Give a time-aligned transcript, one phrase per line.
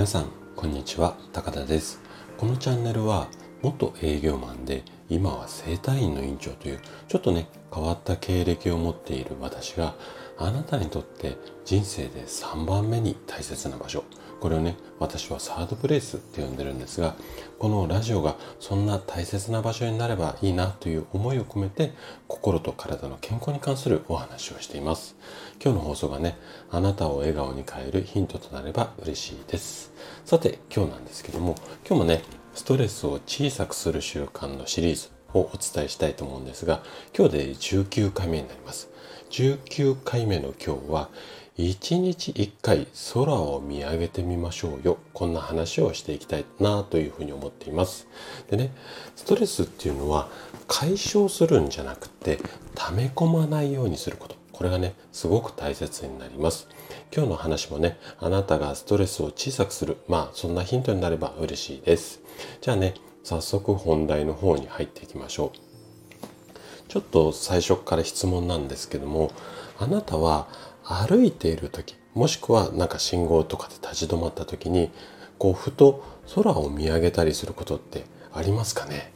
[0.00, 1.14] 皆さんこんにちは。
[1.30, 2.00] 高田です。
[2.38, 3.28] このチャンネルは
[3.60, 9.94] 元営業マンで今は整体院の院長というちょっとね変わった経歴を持っている私が
[10.38, 11.36] あなたにとって
[11.66, 14.04] 人生で3番目に大切な場所。
[14.40, 17.14] これをね私はサードプレイスって呼んでるんですが
[17.58, 21.92] このラジオがそんな大切な場所になればいいなという思いを込めて
[22.26, 25.14] 心と体の健康に関するお話をしています。
[25.62, 26.38] 今日の放送がね
[26.70, 29.92] あなたを笑顔に変えるヒントとなれば嬉しいです。
[30.24, 31.54] さて今日なんですけども
[31.86, 32.22] 今日もね
[32.54, 36.82] ストレスを小さくする習慣のシリーズをお伝えしたいと思うんですが
[37.16, 38.88] 今日で19回目になります。
[39.30, 41.08] 19回目の今日は
[41.58, 44.98] 1日1回空を見上げてみましょうよ。
[45.12, 48.06] こんな話をしていきたいなというふうに思っています。
[48.50, 48.72] でね
[49.16, 50.28] ストレスっていうのは
[50.68, 52.38] 解消するんじゃなくて
[52.74, 54.36] 溜め込まないようにすること。
[54.52, 56.68] これがねすごく大切になります。
[57.14, 59.98] 今日の話もねあなたがストレスを小さくする。
[60.08, 62.20] まあそんなヒントになれば嬉しいです。
[62.60, 65.58] じゃあね早速本題の方に入っていきましょう。
[66.88, 69.30] ちょっと最初から質問なんですけども
[69.78, 70.48] あなたは
[70.90, 74.90] 歩いている時もしくはなんか信号とかで立ち止まった時に
[75.38, 79.12] こうふと空を見上げたりすることってありますかね？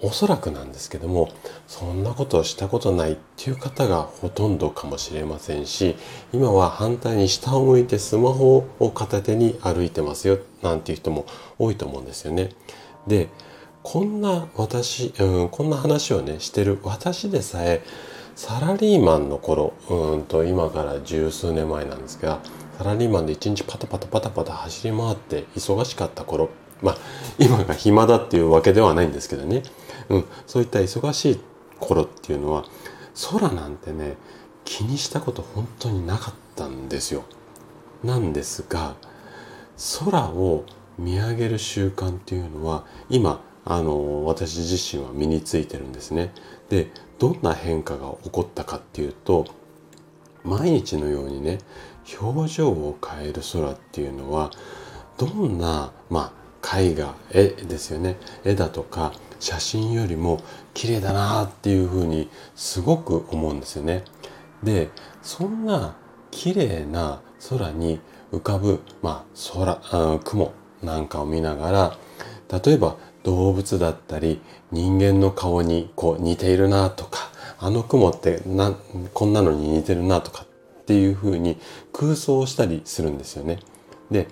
[0.00, 1.30] おそらくなんですけども
[1.66, 5.96] そんなことをしたことないっていう方がほとんどかもしれませんし
[6.34, 11.24] 今は反対に下を向いてスマホを片手に歩いてますよなんていう人も
[11.58, 12.50] 多いと思うんですよね。
[13.06, 13.28] で
[13.82, 17.82] こんな私、うん、こんな話をねしてる私でさえ
[18.36, 22.40] サラリーマンの頃うんと今から十数年前なんですが
[22.76, 26.50] サラリーマンで一日パタパタパタパタ走り回って忙しかった頃
[26.82, 26.96] まあ
[27.38, 29.62] 今が暇だっていうわけではないんですけどね、
[30.10, 31.40] うん、そういった忙しい
[31.80, 32.66] 頃っていうのは
[33.32, 34.18] 空なんてね
[34.66, 37.24] 気にしたこと本当になかったんですよ。
[38.04, 38.96] なんですが
[40.04, 40.64] 空を
[40.98, 46.32] 見上げる習慣っていうのは今あの私自身は身についてるんですね。
[46.68, 49.46] でどんな変化が起こったかっていうと
[50.44, 51.58] 毎日のようにね
[52.20, 54.50] 表情を変える空っていうのは
[55.18, 56.32] どんな、ま
[56.62, 60.42] あ、絵画絵ですよね絵だとか写真よりも
[60.74, 64.02] 綺麗だなっていうふうにすごく思うんですよね。
[64.62, 64.88] で
[65.22, 65.96] そんな
[66.30, 68.00] 綺麗な空に
[68.32, 70.52] 浮かぶ、まあ、空あ雲
[70.82, 71.98] なんかを見ながら
[72.64, 77.28] 例えば動物だったり人間の顔にこう似ているなとか
[77.58, 78.72] あの雲ってな
[79.12, 81.58] こんなのに似てるなとかっていうふうに
[81.92, 83.58] 空想したりするんですよね。
[84.12, 84.28] で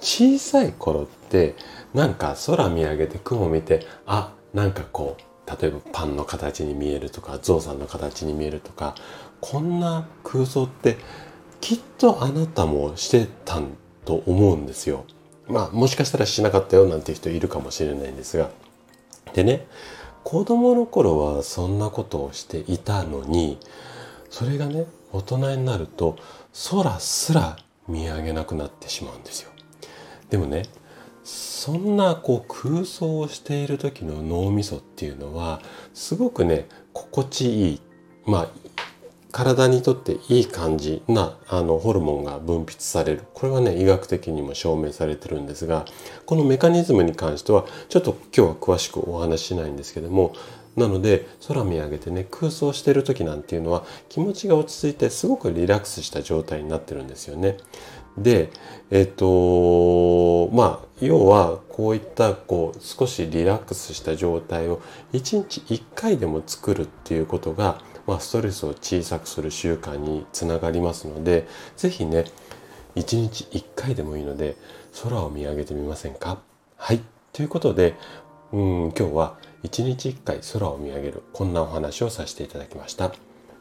[0.00, 1.54] 小さい頃って
[1.92, 8.94] なんか空見上げて雲見てあなんかこう例えばパンの形に見えるとかゾウさんの形に見えるとか
[9.42, 10.96] こんな空想って
[11.60, 15.04] きっとあなたもしてたんと思うんですよ。
[15.50, 18.50] まあもしかしたらしなかったよなんて人いるかもしれないんですが。
[19.34, 19.66] でね
[20.24, 23.58] 子供の頃はそんなことをしていたのに
[24.28, 26.16] それがね大人になると
[26.70, 27.56] 空すら
[27.88, 29.50] 見上げなくなってしまうんですよ。
[30.28, 30.64] でもね
[31.24, 35.60] そんなこう空想をしている時の脳みそっていうのは
[35.94, 37.80] すごくね心地いい。
[38.26, 38.48] まあ
[39.32, 45.84] 体にとっていい感じなあのホルモンが分泌されるこれはね医学的にも証明されてるんですが
[46.26, 50.34] このメカニズムに関してはちょっと今日は詳しくお話ししないんですけども
[50.76, 57.56] なので空見上げてね空想してる時なんていうのは気持ちが落ち着いてすごくリラックスした状態になってるんですよね。
[58.18, 58.50] で
[58.90, 64.80] えっ、とまあ要はこういったこう少しリラックスした状態を
[65.12, 67.80] 1日1回でも作るっていうことが
[68.10, 72.24] まあ、ストレスを小さくする習慣につながりますので是非ね
[72.96, 74.56] 一日1回でもいいので
[75.04, 76.40] 空を見上げてみませんか？
[76.76, 77.00] はい。
[77.32, 77.94] ということで
[78.50, 78.60] うん
[78.98, 83.12] 今日は一日1回空を見上げるこんなお話をさせていただきました。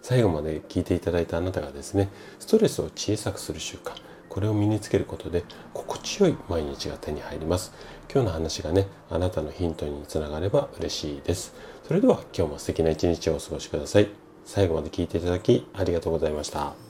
[0.00, 2.08] 最後まで聞いていただいたあなたがですね
[2.38, 3.92] ストレスを小さくする習慣
[4.30, 5.44] これを身につけることで
[5.74, 7.74] 心地よい毎日が手に入ります。
[8.10, 11.54] 今日の話がねあなたのヒントにつながれば嬉しいです。
[11.86, 14.27] それでは今日も素敵な一日をお過ごしください。
[14.48, 16.87] 最後まで聞いていただきありがとうございました。